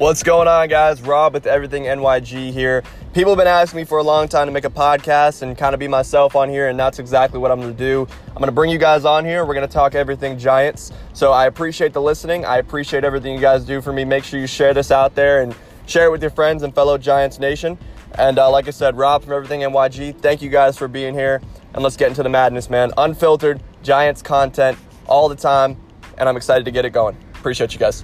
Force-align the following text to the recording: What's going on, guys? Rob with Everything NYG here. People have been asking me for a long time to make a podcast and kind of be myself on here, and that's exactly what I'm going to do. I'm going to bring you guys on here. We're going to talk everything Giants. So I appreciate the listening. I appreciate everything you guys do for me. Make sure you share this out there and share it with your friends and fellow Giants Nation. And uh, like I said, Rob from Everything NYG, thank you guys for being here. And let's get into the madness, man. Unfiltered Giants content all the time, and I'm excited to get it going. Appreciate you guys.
What's 0.00 0.22
going 0.22 0.48
on, 0.48 0.68
guys? 0.68 1.02
Rob 1.02 1.34
with 1.34 1.46
Everything 1.46 1.82
NYG 1.82 2.54
here. 2.54 2.82
People 3.12 3.32
have 3.32 3.36
been 3.36 3.46
asking 3.46 3.76
me 3.76 3.84
for 3.84 3.98
a 3.98 4.02
long 4.02 4.28
time 4.28 4.46
to 4.46 4.50
make 4.50 4.64
a 4.64 4.70
podcast 4.70 5.42
and 5.42 5.58
kind 5.58 5.74
of 5.74 5.78
be 5.78 5.88
myself 5.88 6.34
on 6.34 6.48
here, 6.48 6.70
and 6.70 6.80
that's 6.80 6.98
exactly 6.98 7.38
what 7.38 7.50
I'm 7.50 7.60
going 7.60 7.76
to 7.76 7.78
do. 7.78 8.08
I'm 8.28 8.36
going 8.36 8.46
to 8.46 8.52
bring 8.52 8.70
you 8.70 8.78
guys 8.78 9.04
on 9.04 9.26
here. 9.26 9.44
We're 9.44 9.52
going 9.52 9.68
to 9.68 9.72
talk 9.72 9.94
everything 9.94 10.38
Giants. 10.38 10.90
So 11.12 11.32
I 11.32 11.48
appreciate 11.48 11.92
the 11.92 12.00
listening. 12.00 12.46
I 12.46 12.56
appreciate 12.56 13.04
everything 13.04 13.34
you 13.34 13.42
guys 13.42 13.62
do 13.66 13.82
for 13.82 13.92
me. 13.92 14.06
Make 14.06 14.24
sure 14.24 14.40
you 14.40 14.46
share 14.46 14.72
this 14.72 14.90
out 14.90 15.14
there 15.14 15.42
and 15.42 15.54
share 15.84 16.06
it 16.06 16.10
with 16.10 16.22
your 16.22 16.30
friends 16.30 16.62
and 16.62 16.74
fellow 16.74 16.96
Giants 16.96 17.38
Nation. 17.38 17.76
And 18.14 18.38
uh, 18.38 18.50
like 18.50 18.68
I 18.68 18.70
said, 18.70 18.96
Rob 18.96 19.22
from 19.22 19.34
Everything 19.34 19.60
NYG, 19.60 20.18
thank 20.22 20.40
you 20.40 20.48
guys 20.48 20.78
for 20.78 20.88
being 20.88 21.12
here. 21.12 21.42
And 21.74 21.82
let's 21.82 21.98
get 21.98 22.08
into 22.08 22.22
the 22.22 22.30
madness, 22.30 22.70
man. 22.70 22.90
Unfiltered 22.96 23.62
Giants 23.82 24.22
content 24.22 24.78
all 25.06 25.28
the 25.28 25.36
time, 25.36 25.76
and 26.16 26.26
I'm 26.26 26.38
excited 26.38 26.64
to 26.64 26.70
get 26.70 26.86
it 26.86 26.90
going. 26.94 27.18
Appreciate 27.34 27.74
you 27.74 27.78
guys. 27.78 28.02